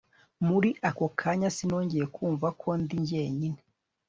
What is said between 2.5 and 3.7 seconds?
ko ndi jyenyine